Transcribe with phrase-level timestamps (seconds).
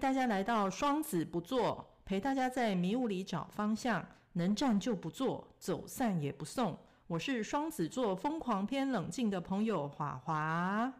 [0.00, 6.78] 大家来到双子不做，陪大家在迷雾里找方向，能站就不坐，走散也不送。
[7.06, 10.90] 我是双子座疯狂偏冷静的朋友华华。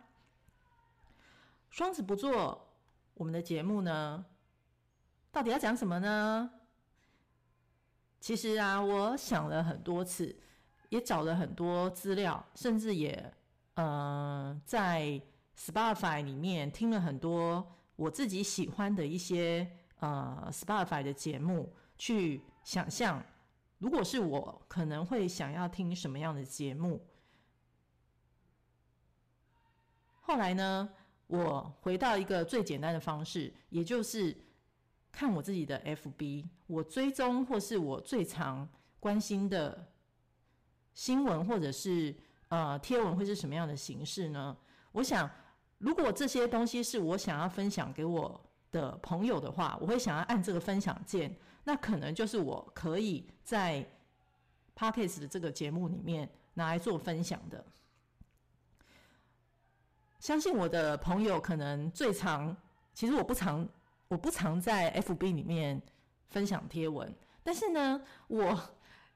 [1.70, 2.68] 双子不做，
[3.14, 4.22] 我们的节目呢，
[5.32, 6.50] 到底要讲什么呢？
[8.20, 10.38] 其实啊，我想了很多次，
[10.90, 13.32] 也找了很多资料，甚至也
[13.76, 15.18] 呃在
[15.56, 17.76] Spotify 里面听了很多。
[18.00, 23.22] 我自己喜欢的一些呃 Spotify 的节目，去想象，
[23.76, 27.06] 如果是我，可能会想要听什么样的节目。
[30.22, 30.88] 后来呢，
[31.26, 34.34] 我回到一个最简单的方式，也就是
[35.12, 38.66] 看我自己的 FB，我追踪或是我最常
[38.98, 39.92] 关心的
[40.94, 42.16] 新闻，或者是
[42.48, 44.56] 呃贴文会是什么样的形式呢？
[44.92, 45.30] 我想。
[45.80, 48.38] 如果这些东西是我想要分享给我
[48.70, 53.82] 的朋友的话，我会想要按这个分享键，那可能就是我可以在
[54.76, 57.64] Podcast 的这个节目里面拿来做分享的。
[60.18, 62.54] 相信我的朋友可能最常，
[62.92, 63.66] 其实我不常，
[64.08, 65.80] 我不常在 FB 里面
[66.28, 67.10] 分享贴文，
[67.42, 68.54] 但是呢，我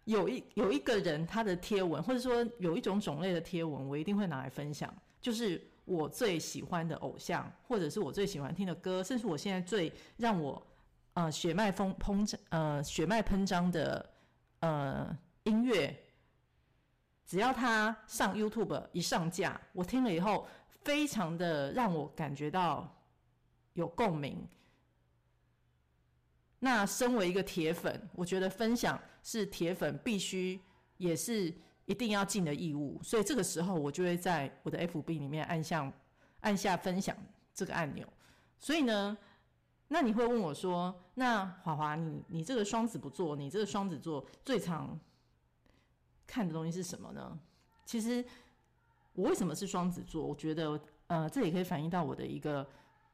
[0.04, 4.90] 有一有一个人他的贴文，或者说有一种种类的贴文，我一定会拿来分享，
[5.20, 5.62] 就是。
[5.84, 10.66] 我最喜欢的偶像，或者是我最喜欢听的歌，甚至我现在最让我
[11.12, 14.10] 呃血脉疯膨胀呃血脉喷张的
[14.60, 15.94] 呃音乐，
[17.26, 23.02] 只要他上 YouTube 一上架，我听了以后，非常的让我感觉到
[23.74, 24.48] 有共鸣。
[26.60, 30.60] 那身为一个铁粉，我觉得分享是铁粉必须
[30.96, 31.54] 也是。
[31.86, 35.92] 一定要尽的义务，所以这个时候我就会在我的 FB 里面按下
[36.40, 37.16] 按下分享
[37.52, 38.06] 这个按钮。
[38.58, 39.16] 所以呢，
[39.88, 44.98] 那你会问我说：“那华华，你你这个双子不做，你这个双子座最常
[46.26, 47.38] 看的东西是什么呢？”
[47.84, 48.24] 其实
[49.12, 50.26] 我为什么是双子座？
[50.26, 52.66] 我觉得呃，这也可以反映到我的一个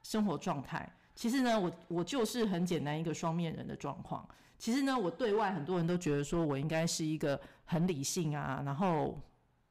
[0.04, 0.88] 生活状态。
[1.16, 4.26] 其实呢，我我就是很简单一个双面人的状况。
[4.60, 9.18] 其实呢，我对外很多人都觉得说我应该是一个很理性啊，然后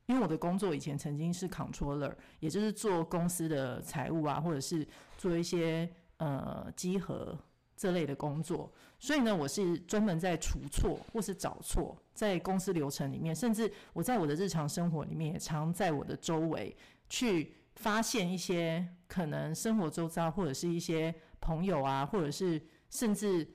[0.07, 4.85] 因为我的工作以前曾经是 controller，也就是做公司的财务啊，或者是
[5.15, 7.37] 做一些呃稽核
[7.77, 16.75] 这类的工作，所以呢，我是专门在除错或是找错，在公司流程里面，甚至我在我的日常生活里面也常在我的周围
[17.07, 21.13] 去发现一些可能生活周遭或者是一些。
[21.41, 23.47] 朋友啊，或者是甚至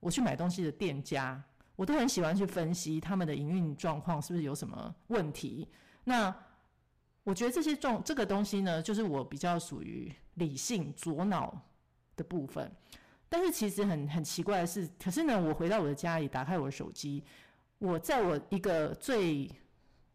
[0.00, 1.40] 我去买东西的店家，
[1.76, 5.68] 我都很喜欢去分析他们的营运状况是不是有什么问题。
[6.04, 6.34] 那
[7.22, 11.54] 我觉得这些状这个东西呢，就是我比较属于理性左脑
[12.16, 12.70] 的部分。
[13.28, 17.22] 但是其实很很奇怪的是，可是呢，我回到我的家里，打开我的手机，
[17.78, 19.48] 我在我一个最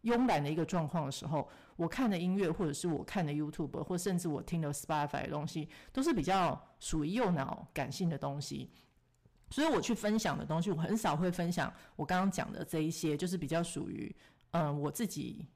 [0.03, 1.47] 慵懒的一个状况的时候，
[1.77, 8.69] 我看的音乐，或者是我看的 YouTube，或甚至我听的 Spotify 的东西，都是比较属于右脑感性的东西。
[9.55, 14.13] 所以我去分享的东西，我很少会分享我刚刚讲的这一些，就是比较属于
[14.51, 15.47] 嗯我自己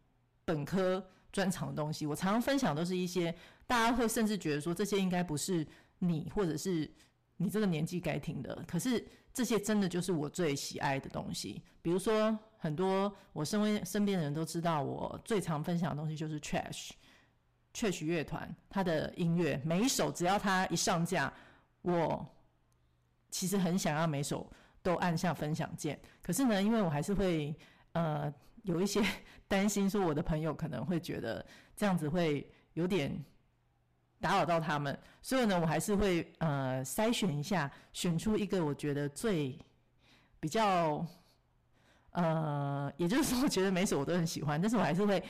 [0.45, 2.05] 本科专长的东西。
[2.05, 3.35] 我常常分享都是一些
[3.67, 5.67] 大家会甚至觉得说，这些应该不是
[5.97, 6.89] 你，或者是。
[7.41, 9.01] 你这个年纪该听的，可是
[9.33, 11.63] 这些真的就是我最喜爱的东西。
[11.81, 16.89] 比如说，很多我身边身边的人都知道，我最常分享的东西就是 Trash
[17.73, 21.33] Trash 乐团，他的音乐每一首只要他一上架，
[21.81, 22.29] 我
[23.29, 24.51] 其实很想要每首
[24.81, 25.99] 都按下分享键。
[26.21, 27.55] 可是呢，因为我还是会
[27.93, 29.01] 呃有一些
[29.47, 31.45] 担心，说我的朋友可能会觉得
[31.75, 33.23] 这样子会有点。
[34.21, 39.57] 打扰到他们，所以呢，我还是会呃筛选一下，选出一个我觉得最
[40.41, 41.05] 比较
[42.11, 45.23] 呃，也就是说，我觉得每首我都很喜欢，但是我还是会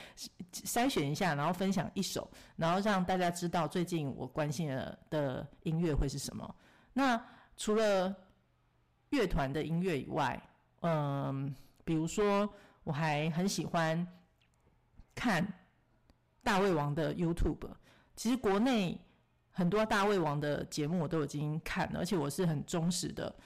[0.52, 6.52] 筛选一下，然后分享一首，然后让大家知道最近我关心的的音乐会是什么。
[6.92, 7.24] 那
[7.60, 8.16] 除了
[9.10, 10.42] 乐团的音乐以外，
[10.80, 11.54] 嗯、
[11.84, 12.48] 比如说
[12.84, 14.06] 我还很喜欢
[15.14, 15.46] 看
[16.42, 17.68] 大胃王的 YouTube。
[18.16, 18.98] 其实国内
[19.50, 23.36] 很多大胃王的节目我都已经看了，而且我是很忠实的。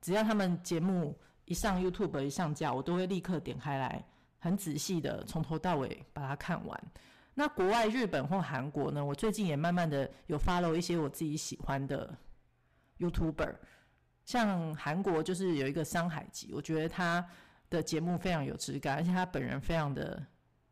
[0.00, 4.04] 只要他们节目一上 YouTube 一上架，我都会立刻点开来，
[4.40, 6.92] 很仔细的从头到尾把它看完。
[7.34, 9.04] 那国外日本或韩国呢？
[9.04, 12.18] 我最近也慢慢的有 follow 一些我自己喜欢的
[12.98, 13.54] YouTuber，
[14.24, 17.26] 像韩国就是有一个山海吉，我觉得他
[17.70, 20.24] 的节目非常有质感，而且他本人非常的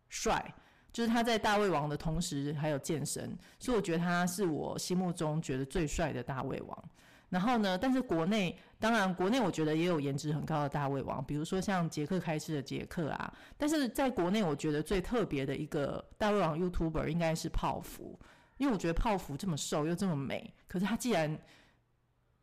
[0.09, 0.55] 帅。
[0.93, 6.85] 就是他在大胃王的同时还有健身，所以我觉得他是我心目中觉得最帅的大胃王。
[7.29, 13.31] 然后呢，但是国内当然国内我觉得也有颜值很高的大胃王，比如说像杰克开吃的杰克啊。
[13.59, 18.19] 但是在国内我觉得最特别的一个大胃王 YouTuber 应该是泡芙，
[18.57, 21.39] 因为我觉得泡芙这么瘦又这么美，可是他既然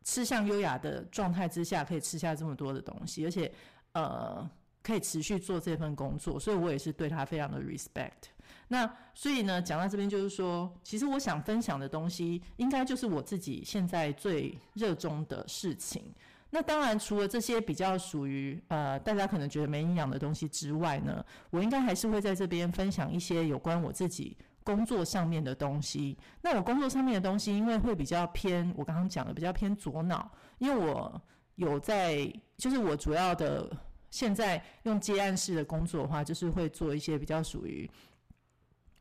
[0.04, 3.50] 吃相优雅的状态之下可以吃下这么多的东西，而且
[3.92, 4.48] 呃
[4.82, 8.28] 可以持续做这份工作，所以我也是对他非常的 respect。
[8.68, 16.04] 那所以呢，讲到这边就是说，其实我想分享的东西，应该就是我自己现在最热衷的事情。
[16.50, 26.18] 那当然，除了这些比较属于呃大家可能觉得没营养的东西之外呢，我应该还是会在这边分享一些有关我自己工作上面的东西。
[26.40, 30.28] 那我工作上面的东西，因为会比较偏我刚刚讲的比较偏左脑，
[30.58, 31.22] 因为我
[31.54, 32.26] 有在，
[32.56, 33.70] 就是我主要的
[34.10, 37.88] 现在用接案式的工作的话，就是会做一些比较属于。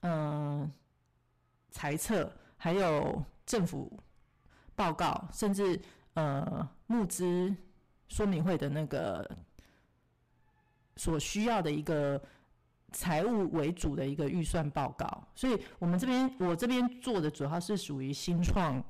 [0.01, 0.69] 嗯，
[1.71, 3.97] 财测还有政府
[4.75, 5.79] 报告，甚至
[6.15, 7.55] 呃募资
[8.09, 9.25] 说明会的那个
[10.97, 12.21] 所需要的一个
[12.93, 18.81] 财务为主的一个预算报告，所以我们这边我这边做的主要是属于新创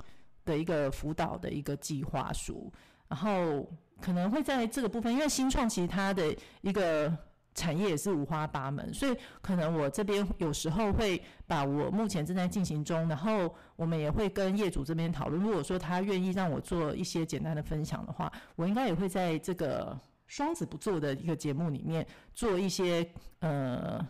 [0.45, 2.71] 的一个辅导的一个计划书，
[3.07, 3.67] 然后
[3.99, 7.11] 可能会在这个部分，因为新创其实它的一个。
[7.55, 15.39] 产业也是五花八门，所以可能我这边有时候会把我目前正在进行中，然后我们也会跟业主这边讨论。
[15.39, 19.95] 如果说他愿意让我做一些简单的分享的话，我应该也会在这个
[20.27, 23.07] 双子不做的一个节目里面做一些
[23.39, 24.05] 呃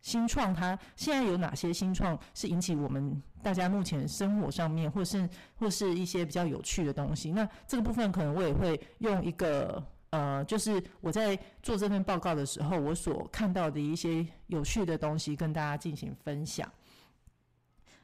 [0.00, 0.54] 新创。
[0.54, 7.32] 它现在有哪些新创是引起我们大家目前生活上面，或是或是一些比较有趣的东西？
[7.32, 9.82] 那这个部分可能我也会用一个。
[10.12, 16.70] 呃，就是我在做这份报告的时候，我所看到的一些有趣的东西，跟大家进行分享。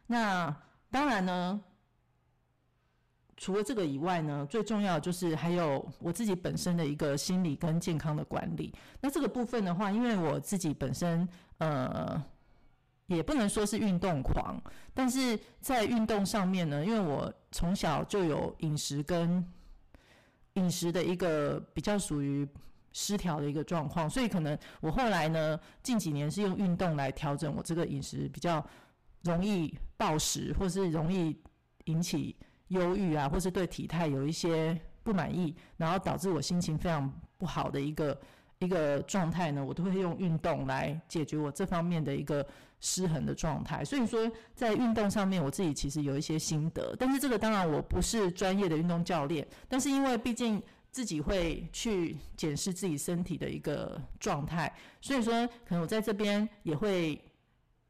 [0.07, 0.57] 那
[0.91, 1.61] 当然呢，
[3.39, 8.75] 除了这个以外呢，最重要就是还有我自己本身的一个心理跟健康的管理。
[9.01, 11.27] 那这个部分的话，因为我自己本身
[11.59, 12.21] 呃，
[13.07, 14.61] 也不能说是运动狂，
[14.93, 19.47] 但是在运动上面呢，因为我从小就有饮食跟
[20.55, 22.47] 饮食的一个比较属于
[22.93, 28.67] 失调的一个状况，所以可能我后来呢，近几年是用运动来调整我这个饮食比较
[29.23, 31.41] 容易暴食，或是容易
[31.85, 32.35] 引起
[32.69, 38.21] 忧郁啊，或是对体态有一些不满意，然后导致我心情非常不好的一个
[38.59, 42.47] 一个状态呢，我都会用运动来解决我这方面的一个。
[42.81, 46.95] 失衡的状态，所以说在运动上面，我自己其实有一些心得。
[46.97, 50.63] 但是这个当然我不是专业的运动教练，但是因为毕竟
[50.93, 57.21] 自己会去检视自己身体的一个状态，所以说可能我在这边也会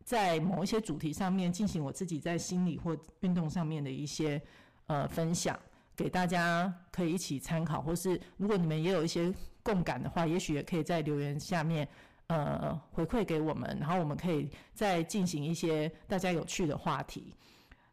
[0.04, 4.40] 在某一些主题上面进行我自己在心理或运动上面的一些
[4.88, 5.58] 呃分享，
[5.96, 9.32] 给大家可以一起参考，或是如果你们也有一些
[9.62, 11.88] 共感的话，也许也可以在留言下面。
[12.30, 17.32] 呃，回馈给我们，然后我们可以再进行一些大家有趣的话题。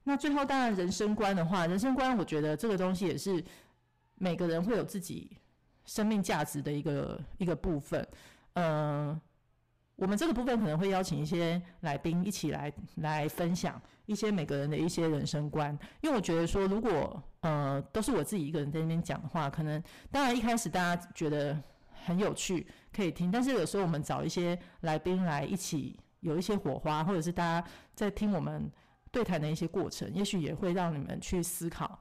[0.04, 3.42] 那最后，当然人生观的话，人生观，我觉得这个东西也是
[4.16, 5.38] 每个人会有自己
[5.86, 8.06] 生命价值的一个一个部分。
[8.56, 9.22] 嗯、呃，
[9.96, 19.82] 我们这个部分可能会邀请一些来宾一起来来分享一些每个人的一些人生观，因为我觉得说，如果呃都是我自己一个人在那边讲的话，可能
[20.12, 21.62] 当然一开始大家觉得。
[22.08, 23.32] 很有趣，可以听。
[23.32, 28.72] 但是有时候我们找一些来宾来一起有一些火花，或者是大家在听我们
[29.10, 32.00] 对谈的一些过程，也许也会让你们去思考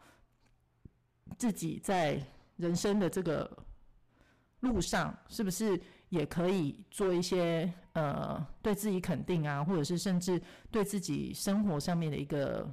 [1.38, 2.20] 自己在
[2.56, 3.50] 人生的这个
[4.60, 5.80] 路上，是不是
[6.14, 10.40] 也可以做一些呃对自己肯定啊，或者是甚至
[10.70, 12.72] 对自己生活上面的一个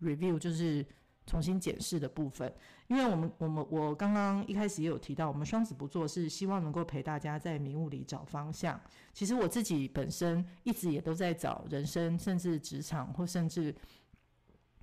[0.00, 0.86] review，就是。
[1.30, 2.50] 重新检视的部分，
[2.86, 8.80] 因为我们我们我刚刚一开始也有提到，我们双子不做是希望能够陪大家在迷雾里找方向。
[9.12, 13.76] 其实我自己本身一直也都在找人生，甚至职场，或甚至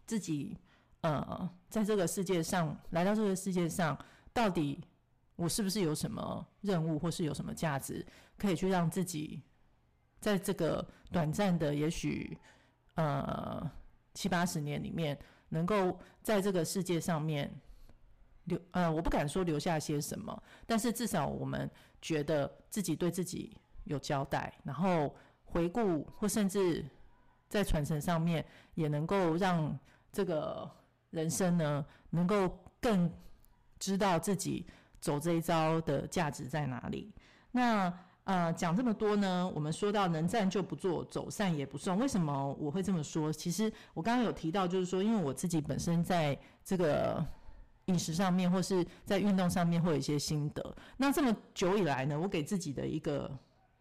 [0.05, 0.55] 自己
[1.01, 3.97] 呃，在这个世界上来到这个世界上，
[4.31, 4.79] 到底
[5.35, 8.05] 我是不是有什么任务，或是有什么价值，
[8.37, 9.41] 可以去让自己
[10.19, 12.37] 在这个短暂的也许
[12.95, 13.71] 呃
[14.13, 15.17] 七八十年里面。
[15.47, 17.49] 能够在这个世界上面
[18.45, 21.69] 留，呃，我不敢说留下些什么，但是至少我们
[22.01, 26.83] 觉得自己对自己有交代，然后回顾或甚至
[27.47, 29.79] 在传承上面，也能够让
[30.11, 30.69] 这个
[31.11, 33.09] 人生呢，能够更
[33.77, 34.65] 知道自己
[34.99, 37.11] 走这一招的价值在哪里。
[37.51, 37.93] 那
[38.25, 41.95] 呃，讲这么多呢，我们说到能站就不做，走散也不送。
[41.99, 43.31] 为什么我会这么说？
[43.31, 47.23] 其实我刚刚有提到，就是说，因为我自己本身在这个
[47.85, 50.75] 饮食上面，或是在运动上面，会有一些心得。
[50.97, 53.31] 那这么久以来呢，我给自己的一个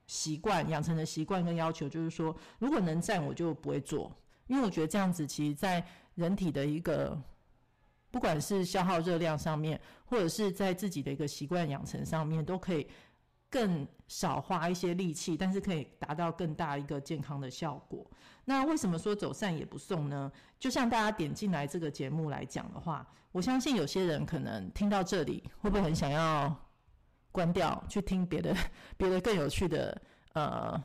[0.06, 4.14] 习惯养成的习惯跟要求，就是说，如果能站，我就不会做，
[4.46, 5.82] 因为我觉得这样子，其实在
[6.16, 7.18] 人体的一个
[8.14, 12.86] 不管是消耗热量上面，或者是在自己的一个习惯养成上面，都可以
[13.50, 18.08] 更少花一些力气，但是可以达到更大一个健康的效果。
[18.44, 20.30] 那为什么说走散也不送呢？
[20.60, 26.56] 就像大家点进来这个节目来讲的话，我相信有些人可能听到这里，会不会很想要
[27.32, 28.56] 关掉去听别的
[28.96, 30.00] 别的更有趣的
[30.34, 30.80] 呃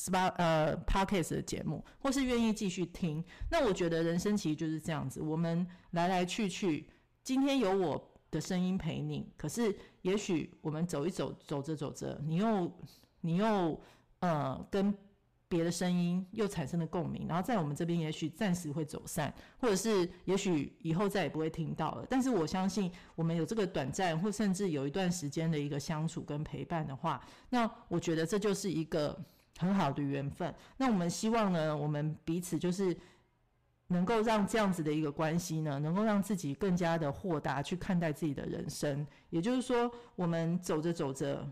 [0.00, 3.22] SPA 呃 Podcast 的节目，或是愿意继续听？
[3.50, 6.86] 那我觉得人生其实就是这样子，我们来来去去，
[7.22, 12.72] 今天有我的声音陪你，可是也许我们走一走，走着走着，你又
[13.20, 13.80] 你又
[14.20, 14.96] 呃跟。
[15.52, 22.06] 别的声音又产生了共鸣，然后在我们这边也许暂时会走散，或者是也许以后再也不会听到了。
[22.08, 29.20] 但是我相信，我们有这个短暂或甚至有一段时间的一个相处跟陪伴的话，那我觉得这就是一个
[29.60, 30.54] 很好的缘分。
[30.78, 32.96] 那我们希望呢，我们彼此就是
[33.88, 39.06] 能够让这样子的一个关系呢，能够让自己更加的豁达去看待自己的人生。
[39.28, 41.46] 也就是说，我们走着走着。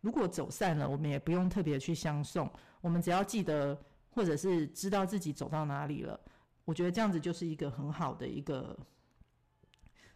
[0.00, 3.78] 如果走散了，我们也不用特别去相送，我们只要记得，
[4.08, 6.18] 或者是知道自己走到哪里了。
[6.64, 8.76] 我觉得这样子就是一个很好的一个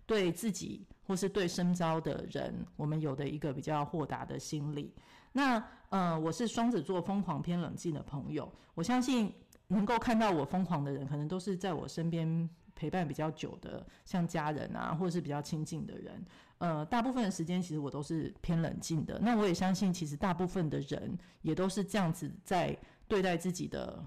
[0.07, 4.95] 对自己或是对身边的人，我们有的一个比较豁达的心理。
[5.33, 9.33] 那呃，我是双子座疯狂偏冷静的朋友，我相信
[9.69, 16.25] 能够看到我疯狂的人，可能都是在我身边陪伴比较久的，像家人啊，或者是比较亲近的人。
[16.59, 19.19] 呃，大部分的时间其实我都是偏冷静的。
[19.21, 24.03] 那我也相信，其实大部分的人也都是这样子在对待自己的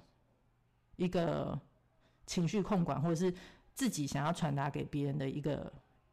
[0.95, 1.59] 一个
[2.25, 3.33] 情绪控管，或者是
[3.73, 5.71] 自己想要传达给别人的一个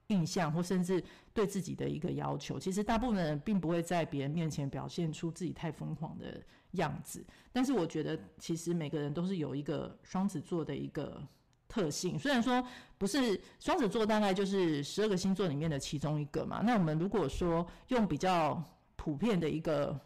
[0.08, 2.58] 印象，或甚至对自己的一个要求。
[2.58, 6.42] 其实大部分人并不会在别人面前表现出自己太疯狂的
[6.72, 7.24] 样子。
[7.52, 11.22] 但是我觉得，其实每个人都是有一个双子座的一个。
[11.66, 12.64] 特性虽然说
[12.98, 16.60] 不是双子座，大概就是十二个星座里面的其中一个嘛。
[16.62, 18.62] 那我们如果说用比较
[18.94, 19.98] 普遍的一个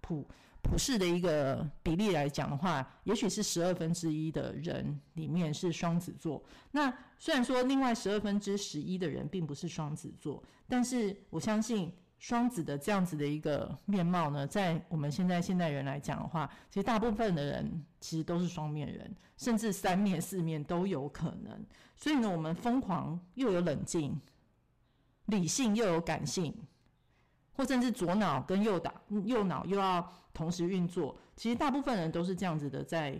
[0.00, 0.26] 普
[0.64, 6.42] 普世的一个比例来讲的话，也许是十二分之一的人里面是双子座。
[6.72, 11.92] 那虽然说另外十二分之十一的人并不是双子座，但是我相信。
[12.16, 21.62] 双子的这样子的一个面貌呢，在我们现在现代人来讲的话，其实大部分的人其实都是双面人，甚至三面四面都有可能。
[21.96, 24.18] 所以呢，我们疯狂又有冷静，
[25.26, 26.54] 理性又有感性，
[27.52, 28.94] 或甚至左脑跟右脑
[29.26, 31.16] 右脑又要同时运作。
[31.34, 33.18] 其实大部分人都是这样子的，在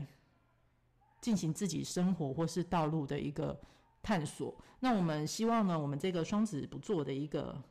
[1.22, 3.58] 进行自己生活或是道路的一个
[4.02, 4.54] 探索。
[4.80, 7.62] 那我们希望呢，我们这个双子不做的一个。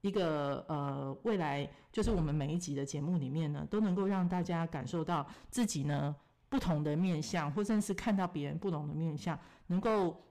[0.00, 6.14] 一个呃，未来就是我们每一集的节目里面呢，都能够让大家感受到自己呢
[6.48, 9.36] 不同的面相，或者是看到别人不同的面相，
[9.66, 10.22] 能够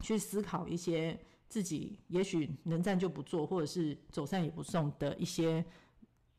[0.00, 5.62] 去思考一些自己也许能战就不做，或者是走散也不送的一些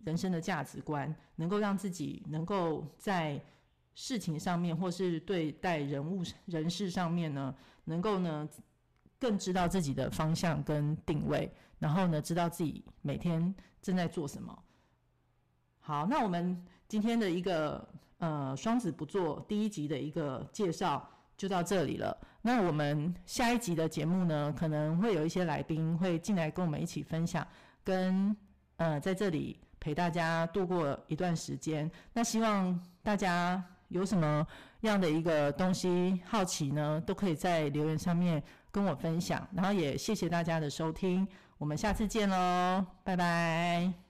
[0.03, 3.41] 人生的价值观，能够让自己能够在
[3.95, 7.53] 事情上面，或是对待人物人事上面呢，
[7.85, 8.47] 能够呢
[9.19, 11.51] 更知道自己的方向跟定位。
[11.79, 14.63] 然后呢，知道自己每天正在做什么。
[15.79, 17.87] 好，那我们今天的一个
[18.17, 22.17] 呃双子不做第一集的一个介绍就到这里了。
[22.41, 27.47] 那我们下一集的节目呢，可能会有一些来宾会进来跟我们一起分享，
[27.83, 28.35] 跟
[28.77, 31.89] 呃在这里陪大家度过一段时间。
[32.11, 34.45] 那希望大家有什么
[34.81, 39.47] 样的一个东西好奇呢，都可以在留言上面跟我分享。
[39.53, 41.25] 然后也谢谢大家的收听。
[41.57, 44.06] 我们下次见喽，拜拜。